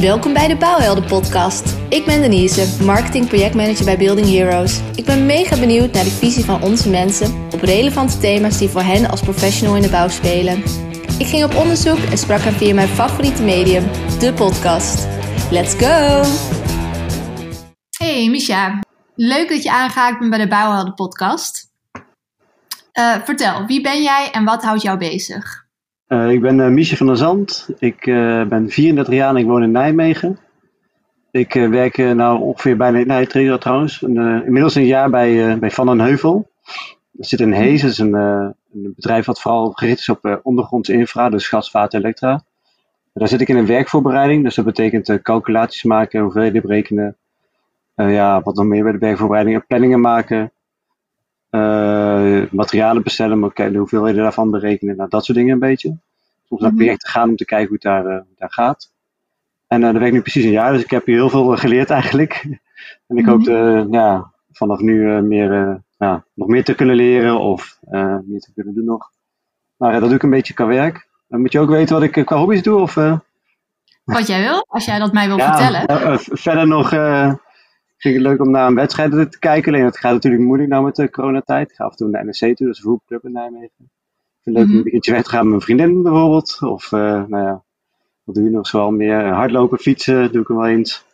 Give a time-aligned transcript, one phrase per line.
[0.00, 1.76] Welkom bij de Bouwhelden podcast.
[1.88, 4.80] Ik ben Denise, marketing projectmanager bij Building Heroes.
[4.94, 8.82] Ik ben mega benieuwd naar de visie van onze mensen op relevante thema's die voor
[8.82, 10.58] hen als professional in de bouw spelen.
[11.18, 13.84] Ik ging op onderzoek en sprak hen via mijn favoriete medium,
[14.18, 15.06] de podcast.
[15.50, 16.22] Let's go!
[17.98, 18.80] Hey Misha,
[19.14, 21.70] leuk dat je aangehaakt bent bij de Bouwhelden podcast.
[22.92, 25.65] Uh, vertel, wie ben jij en wat houdt jou bezig?
[26.08, 27.68] Uh, ik ben uh, Miesje van der Zand.
[27.78, 30.38] Ik uh, ben 34 jaar en ik woon in Nijmegen.
[31.30, 35.86] Ik werk nou ongeveer bijna, nee nee, trouwens, een, inmiddels een jaar bij, bij Van
[35.86, 36.50] den Heuvel.
[37.12, 40.92] Dat zit in Hees, dat is een, een bedrijf wat vooral gericht is op ondergrondse
[40.92, 42.44] infra, dus gas, water, elektra.
[43.12, 47.16] Daar zit ik in een werkvoorbereiding, dus dat betekent calculaties maken, hoeveelheden berekenen.
[47.94, 50.52] ja, wat nog meer bij de werkvoorbereiding, planningen maken.
[52.50, 55.96] Materialen bestellen, maar de hoeveelheden daarvan berekenen, nou, dat soort dingen een beetje
[56.48, 58.92] soms naar projecten gaan om te kijken hoe het daar, uh, daar gaat.
[59.66, 61.90] En uh, dat werkt nu precies een jaar, dus ik heb hier heel veel geleerd
[61.90, 62.46] eigenlijk.
[63.08, 67.78] en ik hoop de, ja, vanaf nu meer, ja, nog meer te kunnen leren of
[68.24, 69.10] meer te kunnen doen nog.
[69.76, 71.08] Maar dat doe ik een beetje qua werk.
[71.28, 72.80] Dan moet je ook weten wat ik qua hobby's doe.
[72.80, 72.94] Of,
[74.04, 76.18] wat jij wil, als jij dat mij wil vertellen.
[76.20, 76.90] verder nog
[78.06, 79.72] vind ik het leuk om naar een wedstrijd te kijken.
[79.72, 81.70] Alleen het gaat natuurlijk moeilijk nou met de coronatijd.
[81.70, 83.90] Ik ga af en toe naar de NEC toe, dat is een voetbalclub in Nijmegen
[84.52, 84.76] leuk om mhm.
[84.76, 86.58] een beetje weg te gaan met mijn vriendin bijvoorbeeld.
[86.60, 87.62] Of uh, nou ja,
[88.24, 89.24] wat doe je nog zoal meer?
[89.24, 91.04] Hardlopen, fietsen doe ik hem wel eens.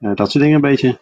[0.00, 0.98] Uh, dat soort dingen een beetje.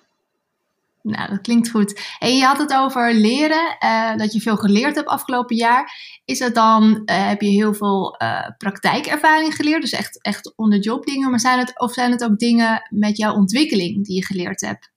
[1.03, 2.17] Nou, dat klinkt goed.
[2.19, 5.93] En je had het over leren, uh, dat je veel geleerd hebt afgelopen jaar.
[6.25, 8.17] Is dat dan, heb je heel veel
[8.59, 12.25] praktijkervaring geleerd, dus echt, echt on the job dingen, maar zijn het, of zijn het
[12.25, 14.91] ook dingen met jouw ontwikkeling die je geleerd hebt?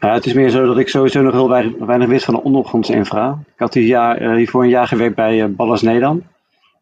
[0.00, 2.42] Ja, het is meer zo dat ik sowieso nog heel weinig, weinig wist van de
[2.42, 3.38] ondergrondsinfra.
[3.54, 6.22] Ik had hier uh, hiervoor een jaar gewerkt bij uh, Ballas Nedam.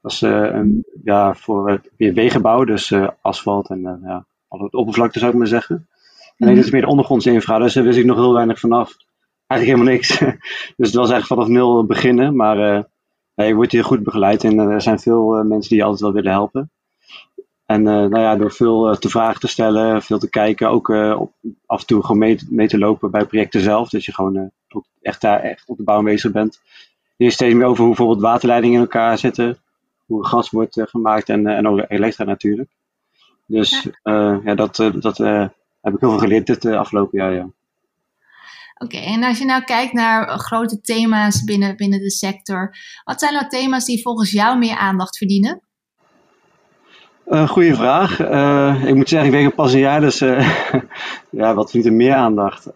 [0.03, 5.19] Dat is uh, een, ja, voor weer wegenbouw, dus asfalt en ja, al het oppervlakte
[5.19, 5.89] zou ik maar zeggen.
[6.37, 8.97] Nee, dit is meer de ondergrondsinfra, dus daar wist ik nog heel weinig vanaf.
[9.47, 10.19] Eigenlijk helemaal niks.
[10.77, 12.87] dus het was echt vanaf nul beginnen, maar
[13.35, 16.13] nee, ik word hier goed begeleid en er zijn veel mensen die je altijd wel
[16.13, 16.71] willen helpen.
[17.67, 20.89] En uh, nou ja, door veel uh, te vragen te stellen, veel te kijken, ook
[21.19, 21.33] op,
[21.67, 23.89] af en toe gewoon mee, mee, te lopen bij projecten zelf.
[23.89, 24.51] Dat je gewoon
[25.01, 26.61] echt daar echt op de bouw aanwezig bent.
[27.17, 29.59] Je steeds meer over hoe bijvoorbeeld waterleidingen in elkaar zitten.
[30.07, 32.71] Hoe gas wordt gemaakt en, en ook elektra natuurlijk.
[33.47, 35.19] Dus ja, ja dat, dat
[35.81, 37.33] heb ik heel veel geleerd dit afgelopen jaar.
[37.33, 37.49] Ja.
[38.79, 42.77] Oké, en als je nou kijkt naar grote thema's binnen, binnen de sector.
[43.05, 45.66] Wat zijn nou thema's die volgens jou meer aandacht verdienen?
[47.27, 48.21] Uh, goeie vraag.
[48.21, 50.61] Uh, ik moet zeggen, ik werk pas een jaar, dus uh,
[51.31, 52.69] ja, wat verdient er meer aandacht?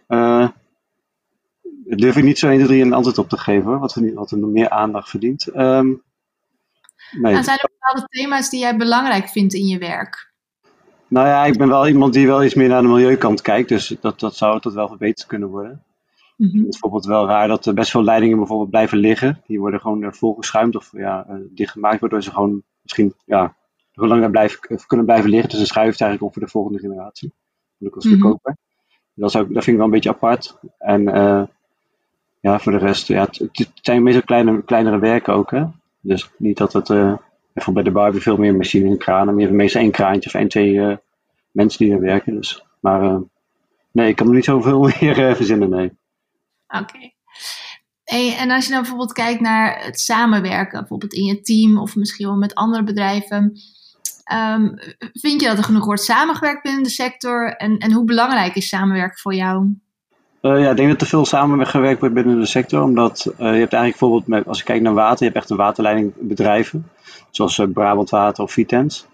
[1.97, 4.31] durf ik niet zo 1, 2, 3 een antwoord op te geven, wat, verdient, wat
[4.31, 5.57] er meer aandacht verdient.
[5.57, 6.03] Um,
[7.11, 7.35] nee.
[7.35, 10.33] En zijn er bepaalde thema's die jij belangrijk vindt in je werk?
[11.09, 13.97] Nou ja, ik ben wel iemand die wel iets meer naar de milieukant kijkt, dus
[14.01, 15.83] dat, dat zou tot wel verbeterd kunnen worden.
[16.37, 16.59] Mm -hmm.
[16.59, 19.43] Het is bijvoorbeeld wel raar dat er best veel leidingen bijvoorbeeld blijven liggen.
[19.47, 23.55] Die worden gewoon volgeschuimd of ja, dichtgemaakt, waardoor ze gewoon misschien ja,
[24.01, 25.51] hoe lang blijven, kunnen blijven liggen.
[25.51, 27.33] Dus een schuift eigenlijk op voor de volgende generatie.
[27.81, 28.57] Ook als verkoper.
[29.15, 30.59] Dat, dat vind ik wel een beetje apart.
[30.79, 31.43] En uh,
[32.41, 35.51] ja, voor de rest, ja, het, het zijn meestal kleine, kleinere werken ook.
[35.51, 35.65] Hè?
[36.01, 37.17] Dus niet dat het, uh,
[37.53, 39.27] bijvoorbeeld bij de bar hebben veel meer machines en kranen.
[39.27, 40.97] Maar je hebt meestal één kraantje of één, twee uh,
[41.51, 42.35] mensen die er werken.
[42.35, 43.21] Dus, maar
[43.93, 45.93] nee, ik kan er niet zoveel meer verzinnen, nee.
[46.69, 47.13] Oké.
[48.05, 51.97] Hey, en als je dan bijvoorbeeld kijkt naar het samenwerken, bijvoorbeeld in je team of
[51.97, 53.53] misschien wel met andere bedrijven.
[54.33, 54.75] Um,
[55.13, 57.57] vind je dat er genoeg wordt samengewerkt binnen de sector?
[57.57, 59.75] En, en hoe belangrijk is samenwerken voor jou?
[60.43, 62.83] Uh, ja, ik denk dat er veel samengewerkt wordt binnen de sector.
[62.83, 65.51] Omdat uh, je hebt eigenlijk bijvoorbeeld, met, als je kijkt naar water, je hebt echt
[65.51, 66.91] een waterleidingbedrijven.
[67.31, 69.07] Zoals uh, Brabant Water of Vitens.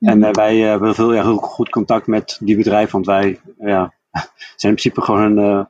[0.00, 2.92] En wij hebben veel, ja, heel goed contact met die bedrijven.
[2.92, 3.94] Want wij ja,
[4.56, 5.68] zijn in principe gewoon een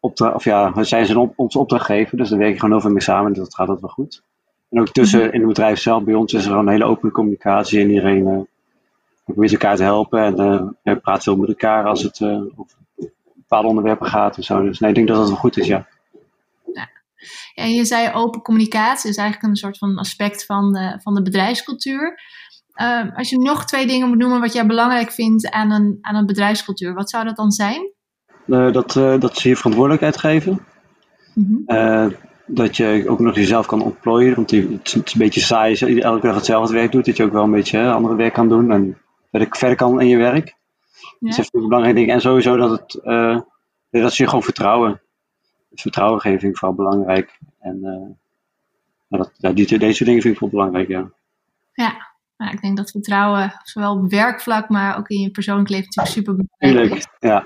[0.00, 2.16] opdracht, of ja, zijn ze op, ons opdrachtgever.
[2.16, 3.32] Dus daar werk je gewoon heel veel mee samen.
[3.32, 4.22] Dus dat gaat dat wel goed.
[4.70, 5.32] En ook tussen mhm.
[5.32, 8.26] in het bedrijf zelf, bij ons is er gewoon een hele open communicatie en iedereen
[8.26, 8.40] uh,
[9.24, 12.76] probeert elkaar te helpen en uh, praat veel met elkaar als het uh, over
[13.34, 14.62] bepaalde onderwerpen gaat en zo.
[14.62, 15.86] Dus nee, ik denk dat dat wel goed is, ja.
[16.74, 16.88] ja.
[17.54, 21.22] En je zei open communicatie is eigenlijk een soort van aspect van de, van de
[21.22, 22.20] bedrijfscultuur.
[22.76, 26.14] Uh, als je nog twee dingen moet noemen wat jij belangrijk vindt aan een, aan
[26.14, 27.94] een bedrijfscultuur, wat zou dat dan zijn?
[28.46, 30.66] dat, dat ze je verantwoordelijkheid geven.
[31.34, 31.64] Mm
[32.46, 34.34] dat je ook nog jezelf kan ontplooien.
[34.34, 37.04] Want het is een beetje saai als je elke dag hetzelfde werk doet.
[37.04, 38.70] Dat je ook wel een beetje hè, andere werk kan doen.
[38.70, 38.98] En
[39.30, 40.56] verder, verder kan in je werk.
[41.18, 41.30] Ja.
[41.30, 42.10] Dat is een belangrijk ding.
[42.10, 43.40] En sowieso dat, het, uh,
[43.90, 45.00] dat ze je gewoon vertrouwen.
[45.70, 47.38] Dus vertrouwen geven vind ik vooral belangrijk.
[47.60, 51.10] En uh, dat, ja, die, deze dingen vind ik wel belangrijk, ja.
[51.72, 55.86] Ja, nou, ik denk dat vertrouwen, zowel op werkvlak, maar ook in je persoonlijk leven,
[55.86, 57.06] natuurlijk super belangrijk is.
[57.20, 57.44] Ja.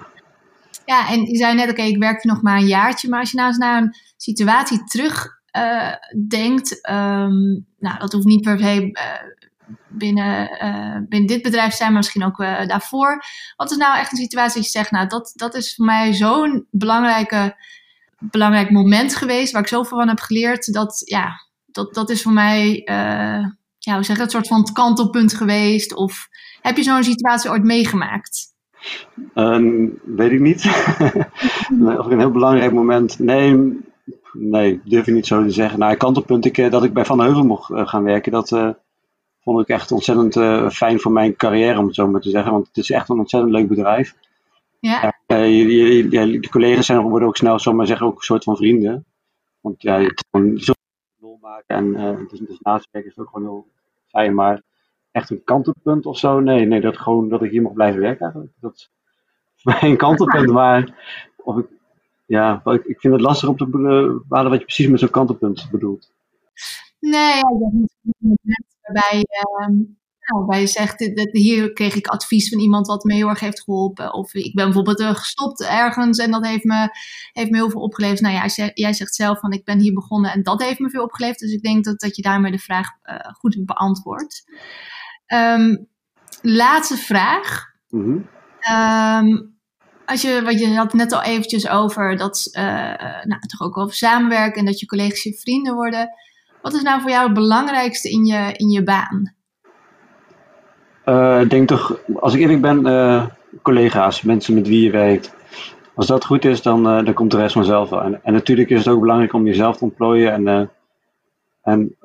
[0.84, 3.08] Ja, en je zei net, oké, ik werk nog maar een jaartje.
[3.08, 5.92] Maar als je nou eens naar een situatie terug uh,
[6.28, 9.02] denkt, um, nou, dat hoeft niet per se uh,
[9.88, 12.36] binnen, uh, binnen dit bedrijf zijn, maar misschien ook
[12.68, 13.22] daarvoor.
[13.56, 16.12] Wat is nou echt een situatie dat je zegt, nou, dat, dat is voor mij
[16.12, 17.56] zo'n belangrijke,
[18.18, 21.30] belangrijk moment geweest, waar ik zoveel van heb geleerd, dat, ja,
[21.66, 22.82] dat, dat is voor mij,
[23.78, 25.94] ja, hoe zeg soort van kantelpunt geweest?
[25.94, 26.28] Of
[26.60, 28.48] heb je zo'n situatie ooit meegemaakt?
[29.34, 30.64] Um, weet ik niet.
[31.98, 33.18] of een heel belangrijk moment.
[33.18, 33.78] Nee,
[34.32, 35.78] nee, durf ik niet zo te zeggen.
[35.78, 38.70] Nou, ik, eh, dat ik bij Van Heuvel mocht uh, gaan werken, dat uh,
[39.40, 42.52] vond ik echt ontzettend uh, fijn voor mijn carrière, om het zo maar te zeggen.
[42.52, 44.14] Want het is echt een ontzettend leuk bedrijf.
[44.80, 45.14] Ja.
[45.26, 48.56] Je, je, je, de collega's zijn, worden ook snel, zomaar zeggen, ook een soort van
[48.56, 49.04] vrienden.
[49.60, 50.72] Want ja, je kan zo
[51.20, 53.66] lol maken en dus, dus naast werken is ook gewoon heel
[54.06, 54.34] fijn.
[54.34, 54.62] Maar
[55.10, 56.40] echt een kantelpunt of zo.
[56.40, 58.52] Nee, nee dat, gewoon, dat ik hier mag blijven werken eigenlijk.
[58.60, 58.90] Dat is
[59.56, 60.50] voor mij een kantelpunt.
[60.50, 60.94] Maar
[61.36, 61.66] of ik,
[62.30, 66.12] ja, ik, vind het lastig om te bepalen wat je precies met zo'n kantelpunt bedoelt.
[67.00, 72.48] Nee, ja, dat is waarbij, uh, nou, waarbij je zegt, dat, hier kreeg ik advies
[72.48, 74.14] van iemand wat me heel erg heeft geholpen.
[74.14, 76.88] Of ik ben bijvoorbeeld uh, gestopt ergens en dat heeft me,
[77.32, 78.20] heeft me heel veel opgeleverd.
[78.20, 81.02] Nou ja, jij zegt zelf van ik ben hier begonnen en dat heeft me veel
[81.02, 81.38] opgeleverd.
[81.38, 84.44] Dus ik denk dat, dat je daarmee de vraag uh, goed beantwoordt.
[85.26, 85.88] Um,
[86.42, 87.64] laatste vraag.
[87.88, 88.28] Mm
[88.68, 89.58] um,
[90.10, 92.64] als je, wat je had net al eventjes over dat, uh,
[93.22, 96.08] nou, toch ook over samenwerken en dat je collega's je vrienden worden.
[96.62, 99.34] Wat is nou voor jou het belangrijkste in je, in je baan?
[101.06, 105.34] Uh, ik denk toch, als ik eerlijk ben, collega's, mensen met wie je werkt.
[105.94, 108.02] Als dat goed is, dan, dan komt de rest vanzelf wel.
[108.02, 110.70] En, en, natuurlijk is het ook belangrijk om jezelf te ontplooien en,
[111.62, 111.96] en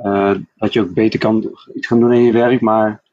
[0.56, 2.62] dat je ook beter kan iets gaan doen in je werk.
[2.62, 3.04] Maar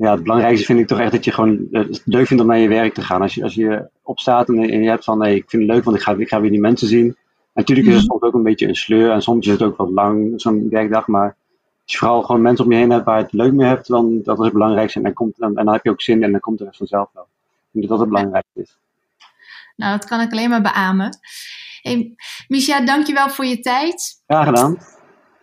[0.00, 2.58] ja, het belangrijkste vind ik toch echt dat je gewoon het leuk vindt om naar
[2.58, 3.22] je werk te gaan.
[3.22, 5.84] Als je, als je opstaat en, en je hebt van, nee, ik vind het leuk,
[5.84, 7.06] want ik ga, ik ga weer die mensen zien.
[7.06, 7.16] En
[7.52, 8.12] natuurlijk is het mhm.
[8.12, 11.06] soms ook een beetje een sleur en soms is het ook wat lang, zo'n werkdag.
[11.06, 11.36] Maar
[11.82, 13.88] als je vooral gewoon mensen om je heen hebt waar je het leuk mee hebt,
[13.88, 14.98] dan dat is het belangrijkste.
[14.98, 16.76] En dan, komt, en, en dan heb je ook zin en dan komt de rest
[16.76, 17.22] vanzelf wel.
[17.22, 18.78] Ik denk dat dat het belangrijkste is.
[19.76, 21.18] Nou, dat kan ik alleen maar beamen.
[21.82, 22.14] Hey,
[22.48, 24.22] Misha, dankjewel voor je tijd.
[24.26, 24.78] Graag gedaan.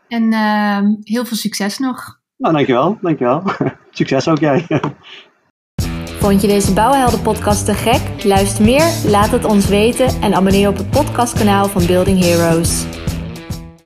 [0.07, 2.17] En uh, heel veel succes nog.
[2.38, 2.98] Nou, dankjewel.
[3.01, 3.44] Dankjewel.
[3.92, 4.68] Succes ook jij.
[6.19, 8.24] Vond je deze Bouwhelden podcast te gek?
[8.24, 12.86] Luister meer, laat het ons weten en abonneer op het podcastkanaal van Building Heroes.